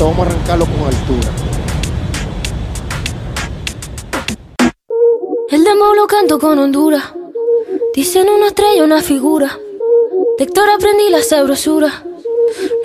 esto 0.00 0.12
vamos 0.12 0.26
a 0.26 0.30
arrancarlo 0.30 0.64
con 0.64 0.86
altura. 0.86 1.28
El 5.50 5.62
demo 5.64 5.94
lo 5.94 6.06
canto 6.06 6.38
con 6.38 6.58
Honduras. 6.58 7.04
Dicen 7.94 8.26
una 8.34 8.46
estrella, 8.46 8.82
una 8.84 9.02
figura. 9.02 9.58
De 10.38 10.44
Héctor 10.44 10.70
aprendí 10.70 11.10
la 11.10 11.22
sabrosura. 11.22 12.02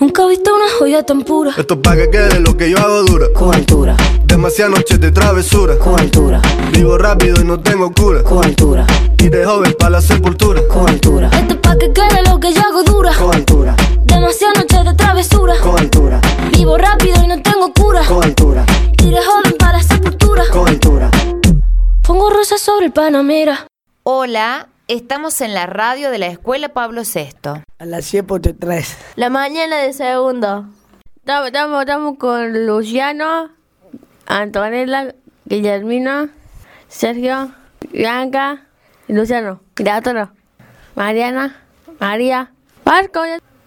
Nunca 0.02 0.26
he 0.26 0.28
visto 0.28 0.54
una 0.54 0.66
joya 0.78 1.04
tan 1.04 1.22
pura. 1.22 1.54
Esto 1.58 1.76
es 1.76 1.80
pa' 1.80 1.96
que 1.96 2.10
quede 2.10 2.42
lo 2.42 2.58
que 2.58 2.70
yo 2.70 2.78
hago 2.80 3.04
dura. 3.04 3.28
Con 3.34 3.56
altura, 3.56 3.96
Demasiadas 4.26 4.76
noches 4.76 5.00
de 5.00 5.12
travesura. 5.12 5.80
con 5.80 5.98
altura, 5.98 6.42
Vivo 6.74 6.98
rápido 6.98 7.40
y 7.40 7.46
no 7.46 7.62
tengo 7.62 7.94
cura. 7.94 8.24
con 8.24 8.44
altura, 8.44 8.86
Y 9.20 9.30
de 9.30 9.46
joven 9.46 9.74
pa' 9.80 9.90
la 9.90 10.02
sepultura. 10.02 10.68
con 10.68 10.90
altura, 10.90 11.30
Esto 11.32 11.54
es 11.54 11.60
pa' 11.62 11.78
que 11.78 11.94
quede 11.94 12.24
lo 12.30 12.38
que 12.42 12.52
yo 12.54 12.60
hago 12.62 12.84
dura. 12.84 13.14
con 13.18 13.34
altura, 13.34 13.55
rápido 16.86 17.24
y 17.24 17.28
no 17.28 17.42
tengo 17.42 17.74
cura. 17.74 18.02
con 18.08 18.24
altura, 18.24 18.66
Iré 19.04 19.18
joven 19.24 19.54
para 19.58 19.78
la 19.78 19.84
sepultura. 19.84 20.44
con 20.52 20.68
altura. 20.68 21.10
Pongo 22.06 22.30
rosas 22.30 22.62
sobre 22.62 22.88
el 22.88 22.92
Panamera. 22.92 23.68
Hola, 24.04 24.68
estamos 24.88 25.42
en 25.42 25.54
la 25.56 25.66
radio 25.66 26.12
de 26.12 26.20
la 26.20 26.28
Escuela 26.28 26.70
Pablo 26.70 27.02
VI. 27.02 27.64
A 27.80 27.86
las 27.86 28.14
7.3. 28.14 28.96
La 29.16 29.30
mañana 29.30 29.78
de 29.78 29.94
segundo. 29.94 30.66
Estamos, 31.16 31.48
estamos, 31.48 31.82
estamos 31.82 32.18
con 32.20 32.68
Luciano, 32.68 33.50
Antonella, 34.28 35.16
Guillermina, 35.46 36.30
Sergio, 36.88 37.52
Bianca 37.92 38.68
y 39.08 39.14
Luciano. 39.14 39.62
Y 39.80 39.90
otro. 39.90 40.30
Mariana, 40.96 41.64
María, 42.00 42.52
Marco. 42.86 43.22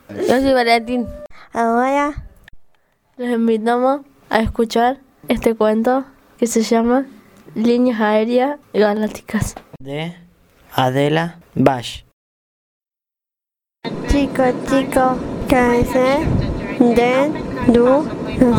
Yo 0.08 0.40
soy 0.40 0.52
Valentín. 0.52 1.06
Ahora 1.52 2.27
los 3.18 3.28
invitamos 3.30 4.02
a 4.30 4.38
escuchar 4.38 4.98
este 5.26 5.54
cuento 5.56 6.04
que 6.38 6.46
se 6.46 6.62
llama 6.62 7.06
Líneas 7.56 8.00
Aéreas 8.00 8.60
Galácticas. 8.72 9.56
De 9.80 10.14
Adela 10.72 11.40
Bash. 11.56 12.04
Chico, 14.06 14.44
chico, 14.70 15.16
cabece 15.48 16.18
de 16.78 17.30
du, 17.72 18.04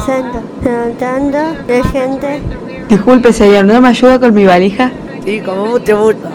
centro, 0.06 0.44
saltando 0.61 1.53
de 1.66 1.81
gente. 1.83 2.42
Disculpe, 2.89 3.31
señor, 3.31 3.64
¿no 3.64 3.80
me 3.80 3.88
ayuda 3.88 4.20
con 4.20 4.33
mi 4.33 4.45
valija? 4.45 4.92
Sí, 5.23 5.39
como 5.39 5.67
mucho 5.67 6.03
gusto. 6.03 6.30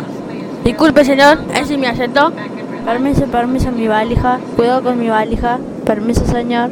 Disculpe, 0.65 1.05
señor, 1.05 1.41
ese 1.51 1.75
es 1.75 1.79
mi 1.79 1.87
acento. 1.87 2.33
Permiso, 2.87 3.27
permiso, 3.27 3.70
mi 3.70 3.87
valija. 3.87 4.39
Cuidado 4.57 4.83
con 4.83 4.98
mi 4.98 5.09
valija. 5.09 5.59
Permiso, 5.85 6.25
señor. 6.27 6.70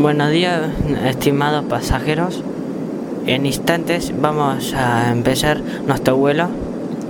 Buenos 0.00 0.30
días, 0.30 0.62
estimados 1.04 1.66
pasajeros. 1.66 2.42
En 3.26 3.44
instantes 3.44 4.14
vamos 4.18 4.72
a 4.72 5.12
empezar 5.12 5.60
nuestro 5.86 6.16
vuelo 6.16 6.48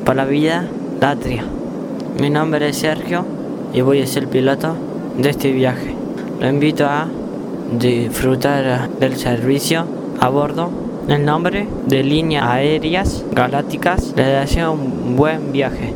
por 0.04 0.16
la 0.16 0.24
vida 0.24 0.66
Latria. 1.00 1.44
Mi 2.20 2.30
nombre 2.30 2.68
es 2.68 2.78
Sergio 2.78 3.24
y 3.72 3.80
voy 3.82 4.02
a 4.02 4.08
ser 4.08 4.26
piloto 4.26 4.74
de 5.16 5.30
este 5.30 5.52
viaje. 5.52 5.94
Lo 6.40 6.48
invito 6.48 6.84
a 6.84 7.06
disfrutar 7.78 8.90
del 8.98 9.16
servicio 9.16 9.84
a 10.18 10.28
bordo. 10.28 10.70
En 11.06 11.24
nombre 11.24 11.68
de 11.86 12.02
Líneas 12.02 12.48
Aéreas 12.48 13.24
Galácticas 13.30 14.14
les 14.16 14.26
deseo 14.26 14.72
un 14.72 15.14
buen 15.16 15.52
viaje. 15.52 15.94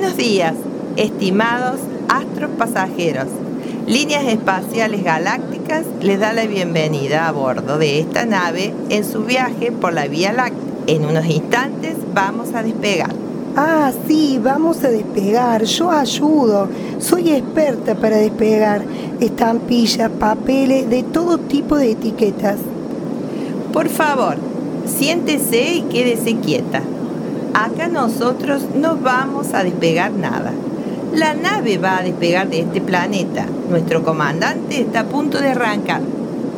Buenos 0.00 0.16
días, 0.16 0.54
estimados 0.96 1.78
astros 2.08 2.50
pasajeros. 2.56 3.26
Líneas 3.86 4.24
Espaciales 4.24 5.04
Galácticas 5.04 5.84
les 6.00 6.18
da 6.18 6.32
la 6.32 6.46
bienvenida 6.46 7.28
a 7.28 7.32
bordo 7.32 7.76
de 7.76 8.00
esta 8.00 8.24
nave 8.24 8.72
en 8.88 9.04
su 9.04 9.24
viaje 9.24 9.72
por 9.72 9.92
la 9.92 10.06
Vía 10.06 10.32
Láctea. 10.32 10.58
En 10.86 11.04
unos 11.04 11.26
instantes 11.26 11.96
vamos 12.14 12.54
a 12.54 12.62
despegar. 12.62 13.14
Ah, 13.54 13.92
sí, 14.08 14.40
vamos 14.42 14.82
a 14.84 14.88
despegar. 14.88 15.64
Yo 15.64 15.90
ayudo. 15.90 16.70
Soy 16.98 17.32
experta 17.32 17.94
para 17.94 18.16
despegar. 18.16 18.82
Estampillas, 19.20 20.10
papeles, 20.12 20.88
de 20.88 21.02
todo 21.02 21.36
tipo 21.36 21.76
de 21.76 21.90
etiquetas. 21.90 22.56
Por 23.70 23.90
favor, 23.90 24.36
siéntese 24.86 25.74
y 25.74 25.82
quédese 25.82 26.36
quieta. 26.36 26.80
Acá 27.54 27.88
nosotros 27.88 28.62
no 28.76 28.96
vamos 28.96 29.54
a 29.54 29.64
despegar 29.64 30.12
nada. 30.12 30.52
La 31.14 31.34
nave 31.34 31.78
va 31.78 31.98
a 31.98 32.02
despegar 32.02 32.48
de 32.48 32.60
este 32.60 32.80
planeta. 32.80 33.46
Nuestro 33.68 34.04
comandante 34.04 34.80
está 34.80 35.00
a 35.00 35.04
punto 35.04 35.40
de 35.40 35.48
arrancar. 35.48 36.00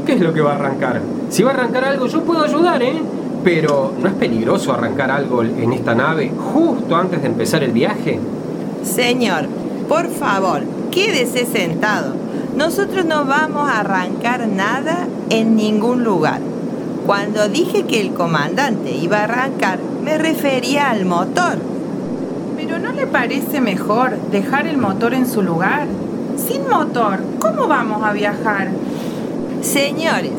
¿Qué 0.04 0.14
es 0.14 0.20
lo 0.20 0.34
que 0.34 0.42
va 0.42 0.52
a 0.52 0.56
arrancar? 0.56 1.00
Si 1.30 1.42
va 1.42 1.52
a 1.52 1.54
arrancar 1.54 1.84
algo, 1.84 2.06
yo 2.06 2.22
puedo 2.22 2.44
ayudar, 2.44 2.82
¿eh? 2.82 3.00
Pero 3.42 3.94
¿no 3.98 4.08
es 4.08 4.14
peligroso 4.14 4.72
arrancar 4.72 5.10
algo 5.10 5.42
en 5.42 5.72
esta 5.72 5.94
nave 5.94 6.30
justo 6.52 6.94
antes 6.94 7.22
de 7.22 7.28
empezar 7.28 7.62
el 7.62 7.72
viaje? 7.72 8.20
Señor, 8.84 9.46
por 9.88 10.08
favor, 10.10 10.62
quédese 10.90 11.46
sentado. 11.46 12.14
Nosotros 12.56 13.06
no 13.06 13.24
vamos 13.24 13.68
a 13.68 13.80
arrancar 13.80 14.46
nada 14.46 15.06
en 15.30 15.56
ningún 15.56 16.04
lugar. 16.04 16.51
Cuando 17.06 17.48
dije 17.48 17.82
que 17.82 18.00
el 18.00 18.14
comandante 18.14 18.92
iba 18.92 19.18
a 19.18 19.24
arrancar, 19.24 19.80
me 20.04 20.18
refería 20.18 20.90
al 20.90 21.04
motor. 21.04 21.58
¿Pero 22.56 22.78
no 22.78 22.92
le 22.92 23.08
parece 23.08 23.60
mejor 23.60 24.16
dejar 24.30 24.68
el 24.68 24.78
motor 24.78 25.12
en 25.12 25.26
su 25.26 25.42
lugar? 25.42 25.88
Sin 26.36 26.68
motor, 26.68 27.18
¿cómo 27.40 27.66
vamos 27.66 28.04
a 28.04 28.12
viajar? 28.12 28.70
Señores, 29.62 30.32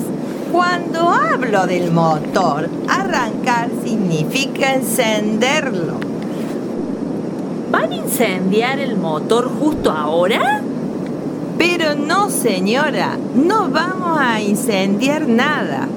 cuando 0.53 1.09
hablo 1.09 1.67
del 1.67 1.91
motor, 1.91 2.69
arrancar 2.87 3.69
significa 3.83 4.73
encenderlo. 4.73 5.95
¿Van 7.71 7.91
a 7.91 7.95
incendiar 7.95 8.79
el 8.79 8.95
motor 8.95 9.51
justo 9.59 9.91
ahora? 9.91 10.61
Pero 11.57 11.95
no, 11.95 12.29
señora, 12.29 13.17
no 13.35 13.69
vamos 13.69 14.17
a 14.19 14.41
incendiar 14.41 15.27
nada. 15.27 15.89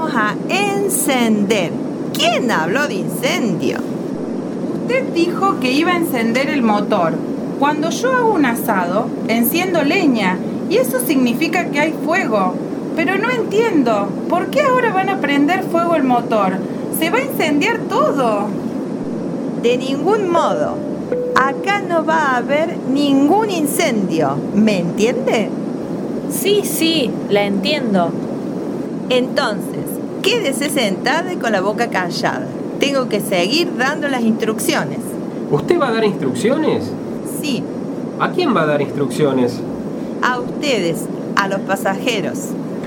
Vamos 0.00 0.16
a 0.16 0.34
encender. 0.48 1.72
¿Quién 2.14 2.50
habló 2.50 2.88
de 2.88 2.94
incendio? 2.94 3.76
Usted 4.80 5.12
dijo 5.12 5.60
que 5.60 5.72
iba 5.72 5.92
a 5.92 5.98
encender 5.98 6.48
el 6.48 6.62
motor. 6.62 7.12
Cuando 7.58 7.90
yo 7.90 8.10
hago 8.10 8.32
un 8.32 8.46
asado, 8.46 9.08
enciendo 9.28 9.82
leña 9.82 10.38
y 10.70 10.78
eso 10.78 11.00
significa 11.00 11.66
que 11.66 11.80
hay 11.80 11.94
fuego. 12.02 12.54
Pero 12.96 13.18
no 13.18 13.30
entiendo, 13.30 14.08
¿por 14.30 14.46
qué 14.46 14.62
ahora 14.62 14.90
van 14.90 15.10
a 15.10 15.20
prender 15.20 15.64
fuego 15.64 15.94
el 15.96 16.04
motor? 16.04 16.54
Se 16.98 17.10
va 17.10 17.18
a 17.18 17.24
incendiar 17.24 17.80
todo. 17.80 18.46
De 19.62 19.76
ningún 19.76 20.30
modo. 20.30 20.78
Acá 21.36 21.82
no 21.86 22.06
va 22.06 22.30
a 22.30 22.36
haber 22.38 22.78
ningún 22.90 23.50
incendio. 23.50 24.34
¿Me 24.54 24.78
entiende? 24.78 25.50
Sí, 26.30 26.62
sí, 26.64 27.10
la 27.28 27.44
entiendo. 27.44 28.10
Entonces, 29.10 29.84
quédese 30.22 30.70
sentada 30.70 31.32
y 31.32 31.36
con 31.36 31.52
la 31.52 31.60
boca 31.60 31.90
callada. 31.90 32.46
Tengo 32.78 33.08
que 33.08 33.20
seguir 33.20 33.76
dando 33.76 34.08
las 34.08 34.22
instrucciones. 34.22 34.98
¿Usted 35.50 35.78
va 35.80 35.88
a 35.88 35.92
dar 35.92 36.04
instrucciones? 36.04 36.90
Sí, 37.42 37.62
¿A 38.20 38.30
quién 38.32 38.54
va 38.54 38.62
a 38.62 38.66
dar 38.66 38.80
instrucciones? 38.82 39.60
a 40.22 40.38
ustedes, 40.38 41.06
a 41.36 41.48
los 41.48 41.60
pasajeros. 41.60 42.38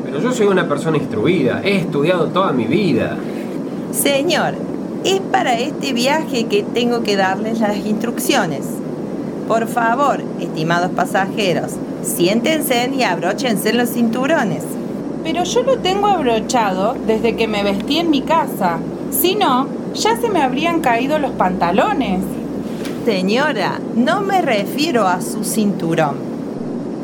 Pero 0.06 0.20
yo 0.20 0.32
soy 0.32 0.46
una 0.46 0.70
persona 0.70 0.98
instruida, 0.98 1.62
he 1.64 1.78
estudiado 1.78 2.28
toda 2.28 2.52
mi 2.54 2.66
vida. 2.66 3.18
Señor, 3.92 4.54
es 5.04 5.20
para 5.20 5.58
este 5.60 5.94
viaje 5.94 6.46
que 6.46 6.62
tengo 6.62 7.02
que 7.02 7.16
darles 7.16 7.60
las 7.60 7.76
instrucciones. 7.78 8.62
Por 9.48 9.68
favor, 9.68 10.22
estimados 10.40 10.92
pasajeros, 10.92 11.72
siéntense 12.04 12.92
y 12.96 13.02
abróchense 13.02 13.74
los 13.74 13.90
cinturones. 13.90 14.62
Pero 15.24 15.44
yo 15.46 15.64
lo 15.64 15.78
tengo 15.78 16.08
abrochado 16.08 16.96
desde 17.08 17.36
que 17.36 17.48
me 17.48 17.64
vestí 17.64 17.98
en 18.00 18.10
mi 18.10 18.22
casa. 18.22 18.80
Si 19.12 19.36
no, 19.36 19.68
ya 19.94 20.18
se 20.18 20.30
me 20.30 20.42
habrían 20.42 20.82
caído 20.82 21.18
los 21.18 21.32
pantalones. 21.32 22.22
señora, 23.06 23.80
no 23.96 24.22
me 24.22 24.42
refiero 24.42 25.08
a 25.08 25.22
su 25.22 25.44
cinturón. 25.44 26.16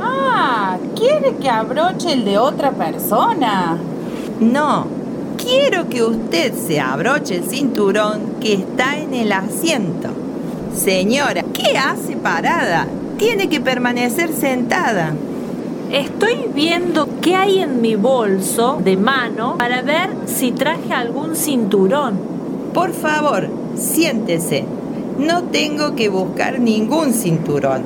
Ah, 0.02 0.78
¿quiere 0.96 1.36
que 1.36 1.50
abroche 1.50 2.14
el 2.14 2.26
de 2.26 2.38
otra 2.38 2.72
persona? 2.72 3.78
No, 4.40 4.88
quiero 5.38 5.88
que 5.90 6.04
usted 6.04 6.54
se 6.54 6.80
abroche 6.80 7.38
el 7.38 7.44
cinturón 7.44 8.36
que 8.42 8.54
está 8.54 8.98
en 8.98 9.14
el 9.14 9.32
asiento. 9.32 10.10
Señora, 10.74 11.44
¿qué 11.54 11.78
hace 11.78 12.16
parada? 12.16 12.88
Tiene 13.18 13.50
que 13.50 13.60
permanecer 13.60 14.32
sentada. 14.32 15.14
Estoy 15.92 16.46
viendo 16.54 17.08
qué 17.20 17.36
hay 17.36 17.60
en 17.60 17.82
mi 17.82 17.96
bolso 17.96 18.80
de 18.84 18.96
mano 18.96 19.56
para 19.58 19.82
ver 19.82 20.12
si 20.28 20.52
traje 20.52 20.94
algún 20.94 21.36
cinturón. 21.36 22.14
Por 22.76 22.94
favor, 22.94 23.50
siéntese. 23.76 24.66
No 25.18 25.46
tengo 25.46 25.96
que 25.96 26.10
buscar 26.10 26.60
ningún 26.60 27.12
cinturón. 27.12 27.82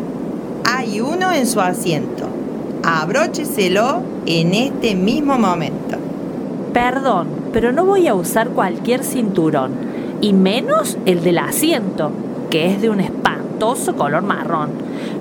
Hay 0.66 1.00
uno 1.00 1.32
en 1.32 1.48
su 1.48 1.62
asiento. 1.62 2.26
Abrócheselo 2.84 4.02
en 4.26 4.54
este 4.54 4.96
mismo 4.96 5.40
momento. 5.40 5.98
Perdón, 6.74 7.28
pero 7.54 7.72
no 7.72 7.86
voy 7.86 8.08
a 8.08 8.16
usar 8.16 8.50
cualquier 8.50 9.06
cinturón, 9.06 9.72
y 10.20 10.34
menos 10.34 10.98
el 11.06 11.24
del 11.24 11.38
asiento, 11.38 12.12
que 12.50 12.68
es 12.68 12.82
de 12.82 12.90
un 12.90 13.00
espantoso 13.00 13.96
color 13.96 14.24
marrón. 14.24 14.72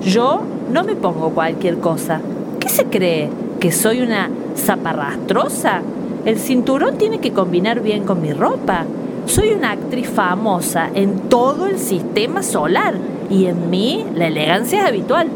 Yo 0.01 0.41
no 0.69 0.83
me 0.83 0.95
pongo 0.95 1.29
cualquier 1.29 1.79
cosa. 1.79 2.19
¿Qué 2.63 2.69
se 2.69 2.85
cree? 2.85 3.29
¿Que 3.59 3.73
soy 3.73 3.99
una 3.99 4.29
zaparrastrosa? 4.55 5.81
El 6.23 6.39
cinturón 6.39 6.97
tiene 6.97 7.19
que 7.19 7.33
combinar 7.33 7.81
bien 7.81 8.05
con 8.05 8.21
mi 8.21 8.31
ropa. 8.31 8.85
Soy 9.25 9.51
una 9.51 9.71
actriz 9.71 10.07
famosa 10.07 10.89
en 10.95 11.27
todo 11.27 11.67
el 11.67 11.77
sistema 11.77 12.41
solar 12.41 12.93
y 13.29 13.47
en 13.47 13.69
mí 13.69 14.05
la 14.15 14.27
elegancia 14.27 14.79
es 14.79 14.87
habitual. 14.87 15.27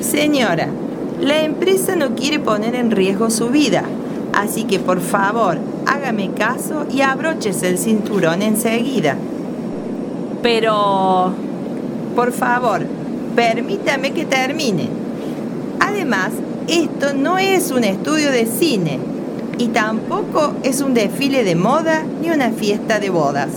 Señora, 0.00 0.68
la 1.18 1.44
empresa 1.44 1.96
no 1.96 2.14
quiere 2.14 2.40
poner 2.40 2.74
en 2.74 2.90
riesgo 2.90 3.30
su 3.30 3.48
vida, 3.48 3.84
así 4.34 4.64
que 4.64 4.78
por 4.78 5.00
favor, 5.00 5.56
hágame 5.86 6.32
caso 6.32 6.84
y 6.92 7.00
abróchese 7.00 7.70
el 7.70 7.78
cinturón 7.78 8.42
enseguida. 8.42 9.16
Pero... 10.42 11.32
Por 12.14 12.32
favor, 12.32 12.82
permítame 13.34 14.12
que 14.12 14.26
termine. 14.26 14.88
Además, 15.80 16.32
esto 16.68 17.14
no 17.14 17.38
es 17.38 17.70
un 17.70 17.84
estudio 17.84 18.32
de 18.32 18.46
cine 18.46 18.98
y 19.58 19.68
tampoco 19.68 20.54
es 20.64 20.80
un 20.80 20.94
desfile 20.94 21.44
de 21.44 21.54
moda 21.54 22.04
ni 22.20 22.30
una 22.30 22.50
fiesta 22.50 22.98
de 22.98 23.10
bodas. 23.10 23.50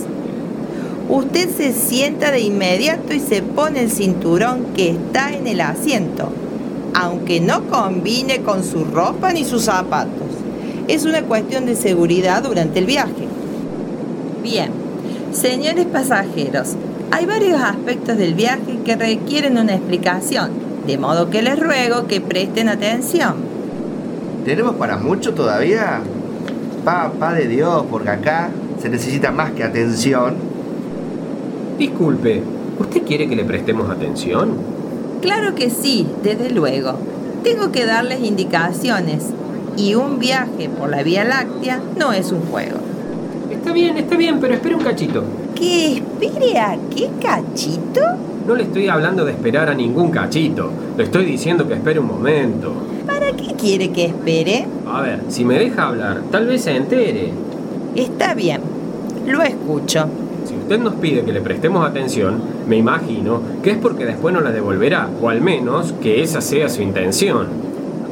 Usted 1.08 1.48
se 1.50 1.72
sienta 1.72 2.30
de 2.30 2.40
inmediato 2.40 3.12
y 3.12 3.18
se 3.18 3.42
pone 3.42 3.80
el 3.80 3.90
cinturón 3.90 4.66
que 4.76 4.90
está 4.90 5.32
en 5.32 5.48
el 5.48 5.60
asiento, 5.60 6.30
aunque 6.94 7.40
no 7.40 7.66
combine 7.68 8.42
con 8.42 8.62
su 8.62 8.84
ropa 8.84 9.32
ni 9.32 9.44
sus 9.44 9.64
zapatos. 9.64 10.28
Es 10.86 11.04
una 11.04 11.22
cuestión 11.22 11.66
de 11.66 11.74
seguridad 11.74 12.44
durante 12.44 12.78
el 12.78 12.86
viaje. 12.86 13.26
Bien, 14.42 14.70
señores 15.32 15.86
pasajeros, 15.86 16.76
hay 17.10 17.26
varios 17.26 17.60
aspectos 17.60 18.16
del 18.16 18.34
viaje 18.34 18.78
que 18.84 18.94
requieren 18.94 19.58
una 19.58 19.74
explicación, 19.74 20.69
de 20.90 20.98
modo 20.98 21.30
que 21.30 21.40
les 21.40 21.56
ruego 21.56 22.08
que 22.08 22.20
presten 22.20 22.68
atención. 22.68 23.34
¿Tenemos 24.44 24.74
para 24.74 24.96
mucho 24.96 25.34
todavía? 25.34 26.00
Papá 26.84 27.32
de 27.34 27.46
Dios, 27.46 27.84
porque 27.88 28.10
acá 28.10 28.50
se 28.82 28.88
necesita 28.88 29.30
más 29.30 29.52
que 29.52 29.62
atención. 29.62 30.34
Disculpe, 31.78 32.42
¿usted 32.80 33.02
quiere 33.02 33.28
que 33.28 33.36
le 33.36 33.44
prestemos 33.44 33.88
atención? 33.88 34.56
Claro 35.22 35.54
que 35.54 35.70
sí, 35.70 36.08
desde 36.24 36.50
luego. 36.50 36.94
Tengo 37.44 37.70
que 37.70 37.86
darles 37.86 38.24
indicaciones 38.24 39.26
y 39.76 39.94
un 39.94 40.18
viaje 40.18 40.68
por 40.76 40.90
la 40.90 41.04
Vía 41.04 41.22
Láctea 41.22 41.80
no 41.96 42.12
es 42.12 42.32
un 42.32 42.42
juego. 42.46 42.78
Está 43.48 43.72
bien, 43.72 43.96
está 43.96 44.16
bien, 44.16 44.40
pero 44.40 44.54
espere 44.54 44.74
un 44.74 44.82
cachito. 44.82 45.22
¿Que 45.54 45.98
espere 45.98 46.58
a 46.58 46.76
qué 46.92 47.08
cachito? 47.22 48.00
No 48.46 48.54
le 48.54 48.64
estoy 48.64 48.88
hablando 48.88 49.24
de 49.24 49.32
esperar 49.32 49.68
a 49.68 49.74
ningún 49.74 50.10
cachito. 50.10 50.70
Le 50.96 51.04
estoy 51.04 51.24
diciendo 51.24 51.68
que 51.68 51.74
espere 51.74 52.00
un 52.00 52.06
momento. 52.06 52.72
¿Para 53.06 53.32
qué 53.32 53.54
quiere 53.54 53.90
que 53.90 54.06
espere? 54.06 54.66
A 54.90 55.02
ver, 55.02 55.20
si 55.28 55.44
me 55.44 55.58
deja 55.58 55.88
hablar, 55.88 56.22
tal 56.30 56.46
vez 56.46 56.62
se 56.62 56.74
entere. 56.74 57.30
Está 57.94 58.34
bien, 58.34 58.60
lo 59.26 59.42
escucho. 59.42 60.06
Si 60.46 60.54
usted 60.54 60.78
nos 60.78 60.94
pide 60.94 61.22
que 61.22 61.32
le 61.32 61.40
prestemos 61.40 61.86
atención, 61.86 62.40
me 62.66 62.76
imagino 62.76 63.40
que 63.62 63.72
es 63.72 63.78
porque 63.78 64.06
después 64.06 64.32
nos 64.34 64.42
la 64.42 64.52
devolverá, 64.52 65.08
o 65.20 65.28
al 65.28 65.40
menos 65.40 65.92
que 66.00 66.22
esa 66.22 66.40
sea 66.40 66.68
su 66.68 66.82
intención. 66.82 67.46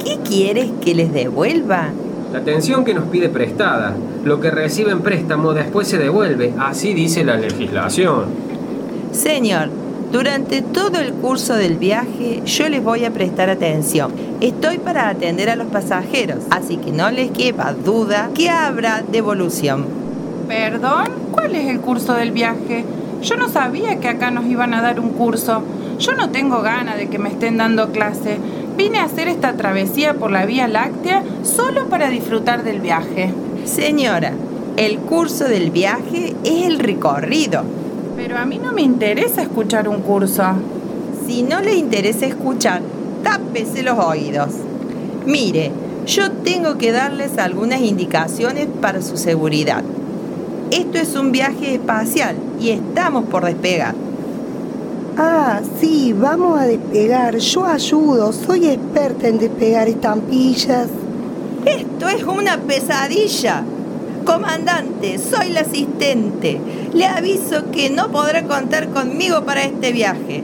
¿Qué 0.03 0.19
quieres 0.23 0.69
que 0.81 0.95
les 0.95 1.11
devuelva? 1.11 1.89
La 2.31 2.39
atención 2.39 2.85
que 2.85 2.93
nos 2.93 3.05
pide 3.05 3.29
prestada. 3.29 3.95
Lo 4.23 4.39
que 4.39 4.51
recibe 4.51 4.91
en 4.91 5.01
préstamo 5.01 5.53
después 5.53 5.87
se 5.87 5.97
devuelve, 5.97 6.53
así 6.59 6.93
dice 6.93 7.23
la 7.23 7.37
legislación. 7.37 8.25
Señor, 9.11 9.69
durante 10.11 10.61
todo 10.61 10.99
el 10.99 11.13
curso 11.13 11.55
del 11.55 11.77
viaje 11.77 12.41
yo 12.45 12.67
les 12.67 12.83
voy 12.83 13.05
a 13.05 13.11
prestar 13.11 13.49
atención. 13.49 14.11
Estoy 14.41 14.79
para 14.79 15.09
atender 15.09 15.49
a 15.49 15.55
los 15.55 15.67
pasajeros, 15.67 16.39
así 16.49 16.77
que 16.77 16.91
no 16.91 17.11
les 17.11 17.31
quepa 17.31 17.73
duda 17.73 18.29
que 18.33 18.49
habrá 18.49 19.03
devolución. 19.03 19.85
¿Perdón? 20.47 21.09
¿Cuál 21.31 21.55
es 21.55 21.67
el 21.67 21.79
curso 21.79 22.13
del 22.13 22.31
viaje? 22.31 22.85
Yo 23.21 23.35
no 23.35 23.49
sabía 23.49 23.99
que 23.99 24.07
acá 24.07 24.31
nos 24.31 24.45
iban 24.45 24.73
a 24.73 24.81
dar 24.81 24.99
un 24.99 25.09
curso. 25.09 25.61
Yo 25.99 26.13
no 26.15 26.29
tengo 26.29 26.61
ganas 26.61 26.97
de 26.97 27.07
que 27.07 27.19
me 27.19 27.29
estén 27.29 27.57
dando 27.57 27.91
clase. 27.91 28.39
Vine 28.77 28.99
a 28.99 29.03
hacer 29.03 29.27
esta 29.27 29.53
travesía 29.53 30.15
por 30.15 30.31
la 30.31 30.45
Vía 30.45 30.67
Láctea 30.67 31.23
solo 31.43 31.87
para 31.87 32.09
disfrutar 32.09 32.63
del 32.63 32.79
viaje. 32.79 33.31
Señora, 33.65 34.33
el 34.77 34.97
curso 34.99 35.43
del 35.43 35.69
viaje 35.69 36.35
es 36.43 36.65
el 36.65 36.79
recorrido. 36.79 37.63
Pero 38.21 38.37
a 38.37 38.45
mí 38.45 38.59
no 38.59 38.73
me 38.73 38.81
interesa 38.81 39.41
escuchar 39.41 39.87
un 39.87 40.01
curso. 40.01 40.43
Si 41.25 41.41
no 41.41 41.61
le 41.61 41.75
interesa 41.75 42.25
escuchar, 42.25 42.81
tápese 43.23 43.81
los 43.81 43.97
oídos. 43.97 44.49
Mire, 45.25 45.71
yo 46.05 46.29
tengo 46.29 46.77
que 46.77 46.91
darles 46.91 47.37
algunas 47.37 47.79
indicaciones 47.79 48.67
para 48.81 49.01
su 49.01 49.15
seguridad. 49.15 49.85
Esto 50.69 50.97
es 50.97 51.15
un 51.15 51.31
viaje 51.31 51.75
espacial 51.75 52.35
y 52.59 52.71
estamos 52.71 53.23
por 53.23 53.45
despegar. 53.45 53.95
Ah, 55.17 55.61
sí, 55.79 56.11
vamos 56.11 56.59
a 56.59 56.65
despegar. 56.65 57.37
Yo 57.37 57.65
ayudo, 57.65 58.33
soy 58.33 58.67
experta 58.67 59.29
en 59.29 59.39
despegar 59.39 59.87
estampillas. 59.87 60.89
Esto 61.65 62.09
es 62.09 62.23
una 62.23 62.57
pesadilla. 62.57 63.63
Comandante, 64.25 65.17
soy 65.17 65.49
la 65.49 65.61
asistente. 65.61 66.59
Le 66.93 67.05
aviso 67.05 67.71
que 67.71 67.89
no 67.89 68.09
podrá 68.09 68.43
contar 68.43 68.89
conmigo 68.89 69.43
para 69.43 69.63
este 69.63 69.91
viaje. 69.91 70.43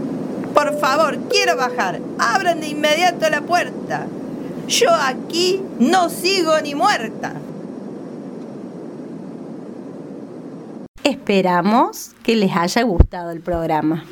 Por 0.54 0.78
favor, 0.80 1.18
quiero 1.30 1.58
bajar. 1.58 2.00
Abran 2.18 2.62
de 2.62 2.70
inmediato 2.70 3.30
la 3.30 3.42
puerta. 3.42 4.08
Yo 4.68 4.90
aquí 4.92 5.62
no 5.80 6.10
sigo 6.10 6.60
ni 6.62 6.76
muerta. 6.76 7.34
Esperamos 11.04 12.12
que 12.24 12.36
les 12.36 12.56
haya 12.56 12.82
gustado 12.84 13.32
el 13.32 13.42
programa. 13.42 14.06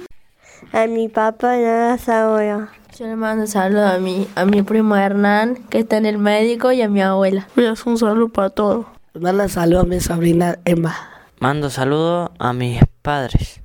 A 0.71 0.85
mi 0.87 1.09
papá 1.09 1.57
nada 1.57 1.97
ahora. 2.07 2.69
Yo 2.97 3.07
le 3.07 3.15
mando 3.15 3.47
saludos 3.47 3.91
a 3.91 3.97
mi, 3.97 4.27
a 4.35 4.45
mi 4.45 4.61
primo 4.61 4.95
Hernán, 4.95 5.55
que 5.71 5.79
está 5.79 5.97
en 5.97 6.05
el 6.05 6.19
médico, 6.19 6.71
y 6.71 6.83
a 6.83 6.89
mi 6.89 7.01
abuela. 7.01 7.47
Mira, 7.55 7.73
un 7.85 7.97
saludo 7.97 8.29
para 8.29 8.51
todos. 8.51 8.85
Manda 9.19 9.47
saludos 9.47 9.83
a 9.83 9.87
mi 9.87 9.99
sobrina 9.99 10.57
Emma. 10.65 10.95
Mando 11.39 11.69
saludos 11.69 12.31
a 12.39 12.51
mis 12.51 12.81
padres 13.03 13.61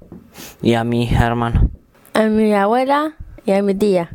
y 0.60 0.74
a 0.74 0.84
mis 0.84 1.10
hermanos. 1.10 1.70
A 2.12 2.24
mi 2.24 2.52
abuela 2.52 3.16
y 3.46 3.52
a 3.52 3.62
mi 3.62 3.74
tía. 3.74 4.10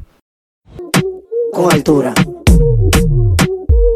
Con 1.52 1.74
altura. 1.74 2.14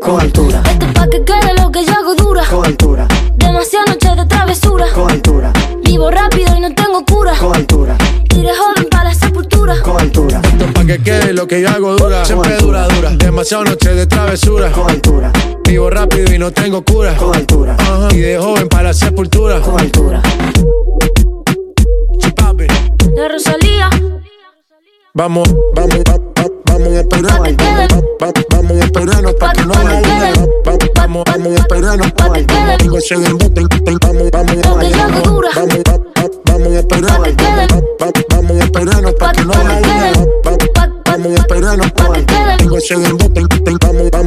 Con 0.08 0.22
altura. 0.22 0.62
Esto 0.72 0.86
es 0.86 0.94
pa' 0.94 1.08
que 1.10 1.24
quede 1.26 1.54
lo 1.62 1.70
que 1.72 1.86
yo 1.86 1.92
hago 1.94 2.16
dura. 2.16 2.44
Con 2.50 2.66
altura. 2.66 3.08
Demasiadas 3.36 3.90
noches 3.90 4.16
de 4.16 4.26
travesura. 4.26 4.86
Con 4.94 5.12
altura. 5.12 5.52
Vivo 5.84 6.10
rápido 6.10 6.56
y 6.56 6.62
no 6.62 6.74
tengo 6.74 7.04
cura. 7.06 7.34
Con 7.38 7.54
altura. 7.56 7.98
Iré 8.34 8.50
joven 8.56 8.88
para 8.90 9.04
la 9.10 9.14
sepultura. 9.14 9.82
Con 9.82 10.00
altura. 10.00 10.40
Esto 10.44 10.66
es 10.66 10.72
pa' 10.72 10.86
que 10.86 11.00
quede 11.04 11.34
lo 11.34 11.46
que 11.46 11.62
yo 11.62 11.70
hago 11.70 11.96
dura. 11.98 12.24
Siempre 12.24 12.56
dura, 12.58 12.88
dura. 12.88 13.10
Demasiado 13.18 13.66
noche 13.66 13.94
de 13.94 14.08
travesura. 14.08 14.72
Con 14.72 14.90
altura. 14.90 15.32
Vivo 15.66 15.90
rápido 15.90 16.34
y 16.34 16.38
no 16.40 16.52
tengo 16.52 16.82
cura. 16.84 17.14
Con 17.18 17.36
altura. 17.36 17.76
Ajá. 17.78 18.08
Y 18.14 18.20
de 18.20 18.38
joven 18.38 18.70
para 18.70 18.84
la 18.84 18.94
sepultura. 18.94 19.60
Con 19.60 19.78
altura. 19.80 20.22
De 23.16 23.28
Rosalía. 23.30 23.90
Vamos, 25.14 25.50
vamos, 25.74 25.96
va- 26.08 26.18
va- 26.18 26.27
vamos 26.66 26.88
a 26.90 27.00
esperarnos. 27.02 27.54
Va- 28.22 28.26
va- 28.28 28.34
Vamos 28.50 28.72
a 28.82 28.86
esperarnos 28.86 29.34
pa' 29.36 29.54
que 29.54 29.62
no 29.66 29.74
Pa' 29.74 29.82
que 29.82 29.88
haya 29.88 30.02
quede. 30.02 30.34
duda. 30.34 30.48
Va- 30.68 30.78
Vamos, 30.98 31.24
vamos 31.26 31.48
a 31.48 31.56
esperarnos. 31.56 32.12
Pa' 32.14 32.34
que 32.34 32.42
bote, 33.38 33.62
Vamos, 34.02 34.32
vamos, 34.32 34.56
hago 34.94 35.22
dura. 35.22 35.50
vamos, 35.56 35.78
va- 35.88 35.98
va- 35.98 36.32
vamos 36.46 36.68
a 36.68 36.80
esperarnos. 36.80 37.18
Pa' 37.18 37.24
que 37.24 37.36
quede. 37.36 37.68
Va- 37.68 38.06
va- 38.06 38.12
Vamos 38.30 38.52
a 38.52 38.64
esperarnos. 38.66 39.12
esperarnos 39.12 39.14
pa' 39.16 39.32
que 39.32 39.44
no. 39.46 39.54
Vamos 44.12 44.27